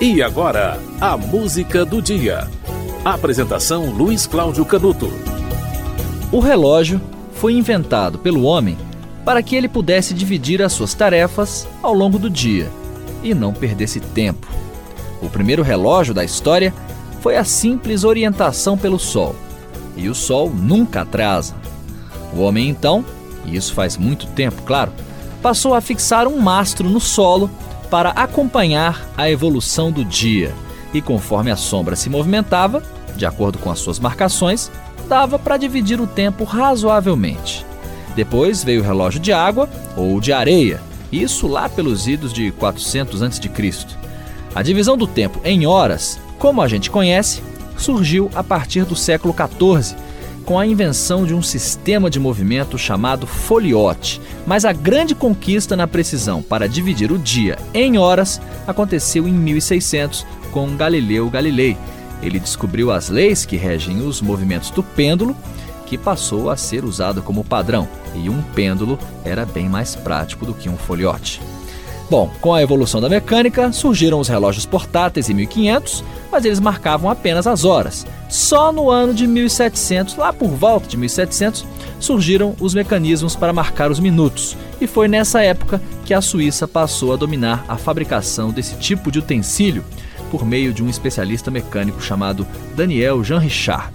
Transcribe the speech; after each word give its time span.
E 0.00 0.22
agora, 0.22 0.80
a 1.00 1.16
música 1.16 1.84
do 1.84 2.00
dia. 2.00 2.48
Apresentação 3.04 3.90
Luiz 3.90 4.28
Cláudio 4.28 4.64
Canuto. 4.64 5.12
O 6.30 6.38
relógio 6.38 7.00
foi 7.32 7.54
inventado 7.54 8.16
pelo 8.16 8.44
homem 8.44 8.78
para 9.24 9.42
que 9.42 9.56
ele 9.56 9.68
pudesse 9.68 10.14
dividir 10.14 10.62
as 10.62 10.72
suas 10.72 10.94
tarefas 10.94 11.66
ao 11.82 11.92
longo 11.92 12.16
do 12.16 12.30
dia 12.30 12.70
e 13.24 13.34
não 13.34 13.52
perdesse 13.52 13.98
tempo. 13.98 14.46
O 15.20 15.28
primeiro 15.28 15.64
relógio 15.64 16.14
da 16.14 16.22
história 16.24 16.72
foi 17.20 17.36
a 17.36 17.42
simples 17.42 18.04
orientação 18.04 18.78
pelo 18.78 19.00
sol. 19.00 19.34
E 19.96 20.08
o 20.08 20.14
sol 20.14 20.48
nunca 20.48 21.00
atrasa. 21.00 21.56
O 22.32 22.42
homem 22.42 22.68
então, 22.68 23.04
e 23.44 23.56
isso 23.56 23.74
faz 23.74 23.96
muito 23.96 24.28
tempo, 24.28 24.62
claro, 24.62 24.92
passou 25.42 25.74
a 25.74 25.80
fixar 25.80 26.28
um 26.28 26.38
mastro 26.38 26.88
no 26.88 27.00
solo 27.00 27.50
para 27.90 28.10
acompanhar 28.10 29.08
a 29.16 29.30
evolução 29.30 29.90
do 29.90 30.04
dia. 30.04 30.54
E 30.92 31.02
conforme 31.02 31.50
a 31.50 31.56
sombra 31.56 31.96
se 31.96 32.08
movimentava, 32.08 32.82
de 33.16 33.26
acordo 33.26 33.58
com 33.58 33.70
as 33.70 33.78
suas 33.78 33.98
marcações, 33.98 34.70
dava 35.08 35.38
para 35.38 35.56
dividir 35.56 36.00
o 36.00 36.06
tempo 36.06 36.44
razoavelmente. 36.44 37.64
Depois 38.14 38.64
veio 38.64 38.80
o 38.80 38.84
relógio 38.84 39.20
de 39.20 39.32
água 39.32 39.68
ou 39.96 40.20
de 40.20 40.32
areia, 40.32 40.80
isso 41.10 41.46
lá 41.46 41.68
pelos 41.68 42.06
idos 42.06 42.32
de 42.32 42.50
400 42.52 43.22
a.C. 43.22 43.50
A 44.54 44.62
divisão 44.62 44.96
do 44.96 45.06
tempo 45.06 45.40
em 45.44 45.66
horas, 45.66 46.18
como 46.38 46.60
a 46.60 46.68
gente 46.68 46.90
conhece, 46.90 47.42
surgiu 47.76 48.30
a 48.34 48.42
partir 48.42 48.84
do 48.84 48.96
século 48.96 49.34
XIV, 49.34 49.96
com 50.48 50.58
a 50.58 50.66
invenção 50.66 51.26
de 51.26 51.34
um 51.34 51.42
sistema 51.42 52.08
de 52.08 52.18
movimento 52.18 52.78
chamado 52.78 53.26
foliote. 53.26 54.18
Mas 54.46 54.64
a 54.64 54.72
grande 54.72 55.14
conquista 55.14 55.76
na 55.76 55.86
precisão 55.86 56.42
para 56.42 56.66
dividir 56.66 57.12
o 57.12 57.18
dia 57.18 57.58
em 57.74 57.98
horas 57.98 58.40
aconteceu 58.66 59.28
em 59.28 59.32
1600 59.32 60.26
com 60.50 60.74
Galileu 60.74 61.28
Galilei. 61.28 61.76
Ele 62.22 62.40
descobriu 62.40 62.90
as 62.90 63.10
leis 63.10 63.44
que 63.44 63.58
regem 63.58 64.00
os 64.00 64.22
movimentos 64.22 64.70
do 64.70 64.82
pêndulo, 64.82 65.36
que 65.84 65.98
passou 65.98 66.48
a 66.48 66.56
ser 66.56 66.82
usado 66.82 67.20
como 67.20 67.44
padrão, 67.44 67.86
e 68.14 68.30
um 68.30 68.40
pêndulo 68.40 68.98
era 69.26 69.44
bem 69.44 69.68
mais 69.68 69.94
prático 69.96 70.46
do 70.46 70.54
que 70.54 70.70
um 70.70 70.78
foliote. 70.78 71.42
Bom, 72.10 72.30
com 72.40 72.54
a 72.54 72.62
evolução 72.62 73.02
da 73.02 73.08
mecânica, 73.08 73.70
surgiram 73.70 74.18
os 74.18 74.28
relógios 74.28 74.64
portáteis 74.64 75.28
em 75.28 75.34
1500, 75.34 76.02
mas 76.32 76.44
eles 76.46 76.58
marcavam 76.58 77.10
apenas 77.10 77.46
as 77.46 77.66
horas. 77.66 78.06
Só 78.30 78.72
no 78.72 78.90
ano 78.90 79.12
de 79.12 79.26
1700, 79.26 80.16
lá 80.16 80.32
por 80.32 80.48
volta 80.48 80.88
de 80.88 80.96
1700, 80.96 81.66
surgiram 82.00 82.56
os 82.60 82.72
mecanismos 82.72 83.36
para 83.36 83.52
marcar 83.52 83.90
os 83.90 84.00
minutos, 84.00 84.56
e 84.80 84.86
foi 84.86 85.06
nessa 85.06 85.42
época 85.42 85.82
que 86.06 86.14
a 86.14 86.22
Suíça 86.22 86.66
passou 86.66 87.12
a 87.12 87.16
dominar 87.16 87.64
a 87.68 87.76
fabricação 87.76 88.50
desse 88.50 88.76
tipo 88.76 89.10
de 89.10 89.18
utensílio 89.18 89.84
por 90.30 90.46
meio 90.46 90.72
de 90.72 90.82
um 90.82 90.88
especialista 90.88 91.50
mecânico 91.50 92.02
chamado 92.02 92.46
Daniel 92.74 93.22
Jean 93.22 93.38
Richard. 93.38 93.92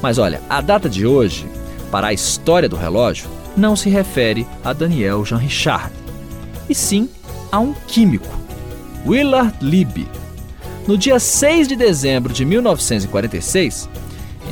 Mas 0.00 0.16
olha, 0.16 0.40
a 0.48 0.62
data 0.62 0.88
de 0.88 1.06
hoje, 1.06 1.46
para 1.90 2.08
a 2.08 2.12
história 2.14 2.68
do 2.68 2.76
relógio, 2.76 3.28
não 3.54 3.76
se 3.76 3.90
refere 3.90 4.46
a 4.64 4.72
Daniel 4.72 5.22
Jean 5.24 5.38
Richard, 5.38 5.92
e 6.68 6.74
sim 6.74 7.08
a 7.52 7.60
um 7.60 7.74
químico, 7.86 8.26
Willard 9.06 9.54
Libby. 9.60 10.08
No 10.88 10.96
dia 10.96 11.20
6 11.20 11.68
de 11.68 11.76
dezembro 11.76 12.32
de 12.32 12.46
1946, 12.46 13.90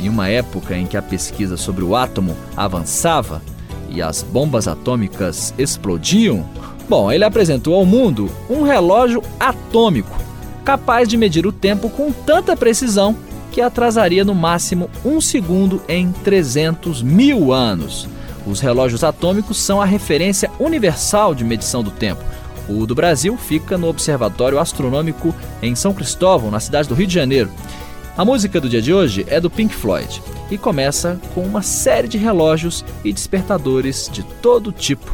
em 0.00 0.08
uma 0.08 0.28
época 0.28 0.76
em 0.76 0.86
que 0.86 0.98
a 0.98 1.02
pesquisa 1.02 1.56
sobre 1.56 1.82
o 1.82 1.96
átomo 1.96 2.36
avançava 2.54 3.42
e 3.88 4.02
as 4.02 4.22
bombas 4.22 4.68
atômicas 4.68 5.54
explodiam, 5.58 6.44
bom, 6.88 7.10
ele 7.10 7.24
apresentou 7.24 7.74
ao 7.74 7.86
mundo 7.86 8.30
um 8.50 8.62
relógio 8.62 9.22
atômico 9.40 10.16
capaz 10.62 11.08
de 11.08 11.16
medir 11.16 11.46
o 11.46 11.52
tempo 11.52 11.88
com 11.88 12.12
tanta 12.12 12.54
precisão 12.54 13.16
que 13.50 13.62
atrasaria 13.62 14.24
no 14.24 14.34
máximo 14.34 14.90
um 15.04 15.20
segundo 15.22 15.82
em 15.88 16.12
300 16.12 17.02
mil 17.02 17.50
anos. 17.50 18.06
Os 18.46 18.60
relógios 18.60 19.02
atômicos 19.02 19.58
são 19.58 19.80
a 19.80 19.86
referência 19.86 20.50
universal 20.60 21.34
de 21.34 21.44
medição 21.44 21.82
do 21.82 21.90
tempo 21.90 22.22
o 22.70 22.86
do 22.86 22.94
Brasil 22.94 23.36
fica 23.36 23.76
no 23.76 23.88
Observatório 23.88 24.58
Astronômico 24.58 25.34
em 25.62 25.74
São 25.74 25.92
Cristóvão, 25.92 26.50
na 26.50 26.60
cidade 26.60 26.88
do 26.88 26.94
Rio 26.94 27.06
de 27.06 27.14
Janeiro. 27.14 27.50
A 28.16 28.24
música 28.24 28.60
do 28.60 28.68
dia 28.68 28.82
de 28.82 28.92
hoje 28.92 29.26
é 29.28 29.40
do 29.40 29.50
Pink 29.50 29.74
Floyd 29.74 30.22
e 30.50 30.58
começa 30.58 31.18
com 31.34 31.42
uma 31.42 31.62
série 31.62 32.08
de 32.08 32.18
relógios 32.18 32.84
e 33.04 33.12
despertadores 33.12 34.08
de 34.12 34.22
todo 34.22 34.72
tipo. 34.72 35.10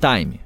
Time. 0.00 0.43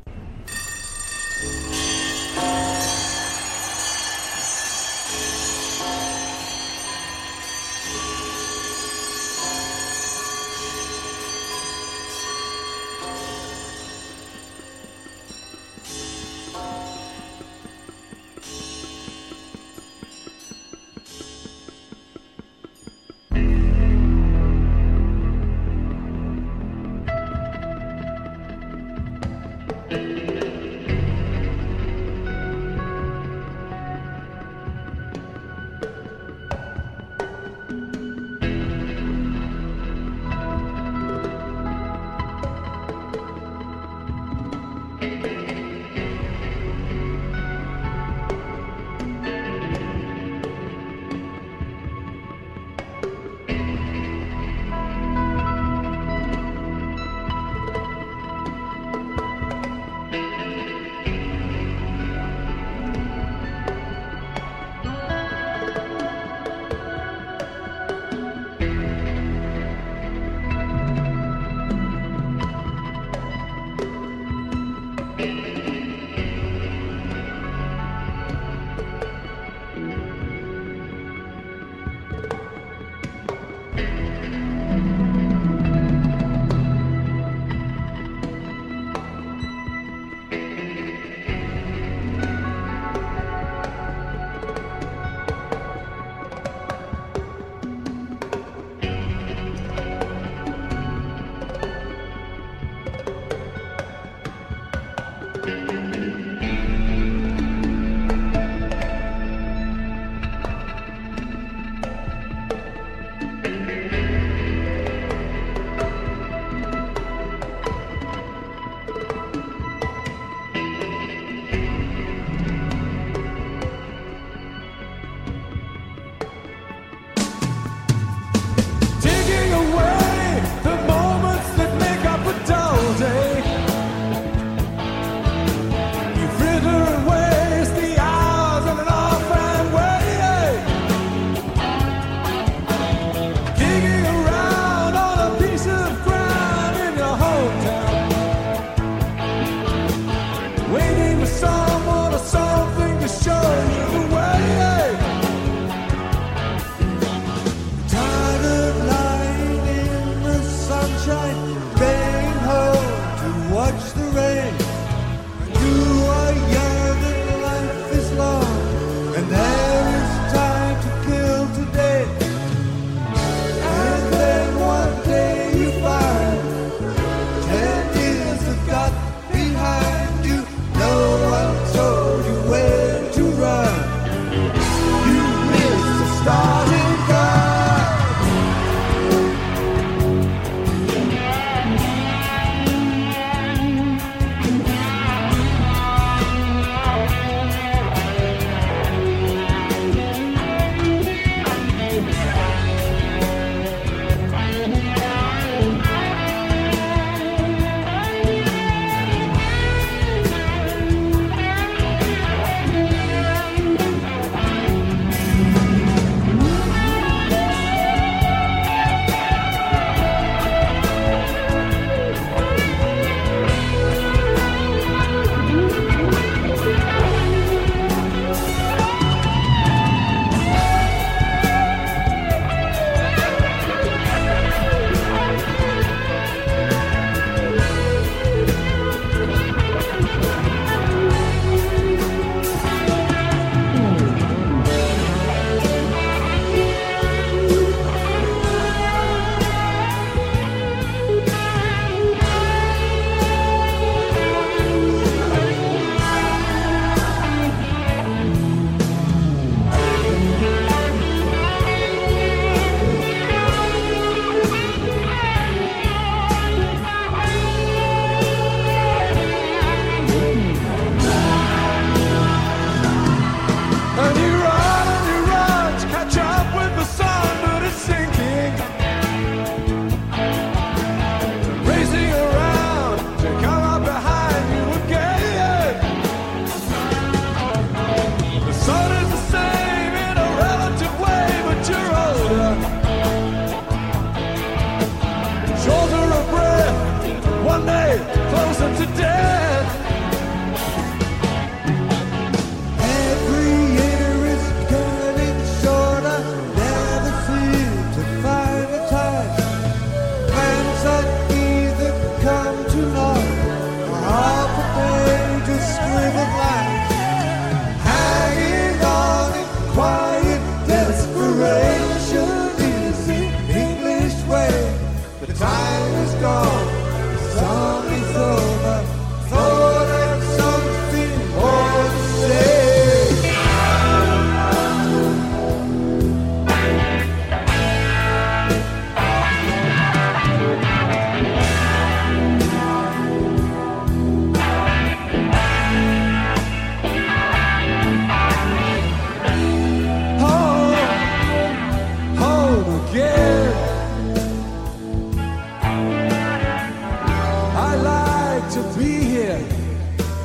to 358.58 358.78
be 358.78 358.92
here 359.14 359.38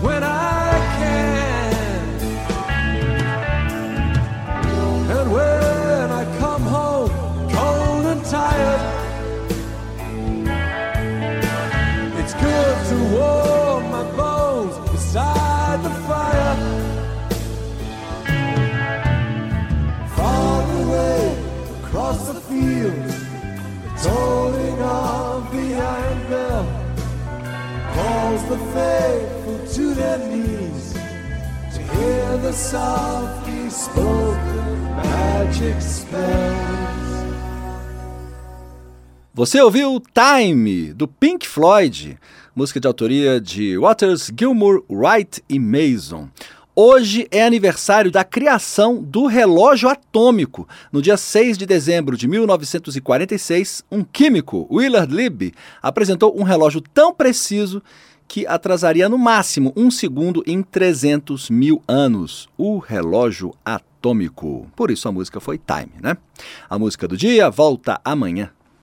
when 0.02 0.24
I 0.24 0.72
can. 0.98 1.74
And 5.16 5.32
when 5.32 6.12
I 6.22 6.24
come 6.40 6.64
home 6.64 7.12
cold 7.52 8.06
and 8.14 8.26
tired, 8.26 8.84
it's 12.20 12.34
good 12.34 12.78
to 12.90 12.96
warm 13.16 13.84
my 13.92 14.04
bones 14.18 14.76
beside 14.90 15.84
the 15.84 15.94
fire. 16.08 16.56
Far 20.16 20.64
away 20.82 21.38
across 21.84 22.28
the 22.28 22.40
fields. 22.50 23.23
calls 27.94 28.44
the 28.50 28.58
faithful 28.74 29.60
to 29.76 29.94
their 29.94 30.18
knees 30.18 30.94
to 31.74 31.80
hear 31.96 32.38
the 32.38 32.54
softly 32.54 33.70
spoken 33.70 34.84
magic 34.96 35.82
spells. 35.82 36.84
Você 39.36 39.60
ouviu 39.62 40.00
Time, 40.14 40.94
do 40.94 41.08
Pink 41.08 41.48
Floyd, 41.48 42.20
música 42.56 42.80
de 42.80 42.88
autoria 42.88 43.42
de 43.42 43.78
Waters, 43.78 44.32
Gilmour, 44.36 44.84
Wright 44.88 45.44
e 45.50 45.58
Mason. 45.58 46.30
Hoje 46.76 47.28
é 47.30 47.46
aniversário 47.46 48.10
da 48.10 48.24
criação 48.24 49.00
do 49.00 49.28
relógio 49.28 49.88
atômico. 49.88 50.68
No 50.92 51.04
dia 51.04 51.16
6 51.16 51.56
de 51.56 51.68
dezembro 51.68 52.18
de 52.18 52.28
1946, 52.28 53.84
um 53.92 54.04
químico, 54.04 54.68
Willard 54.72 55.16
Libby, 55.16 55.54
apresentou 55.84 56.36
um 56.36 56.42
relógio 56.42 56.82
tão 56.82 57.14
preciso 57.14 57.80
que 58.28 58.48
atrasaria 58.48 59.08
no 59.08 59.20
máximo 59.20 59.72
um 59.76 59.92
segundo 59.92 60.44
em 60.48 60.64
300 60.64 61.52
mil 61.52 61.80
anos. 61.88 62.50
O 62.58 62.80
relógio 62.80 63.54
atômico. 63.64 64.66
Por 64.76 64.90
isso 64.90 65.08
a 65.08 65.12
música 65.12 65.40
foi 65.40 65.60
Time, 65.60 65.94
né? 66.02 66.18
A 66.68 66.80
música 66.80 67.08
do 67.08 67.16
dia 67.16 67.52
volta 67.52 68.02
amanhã. 68.04 68.50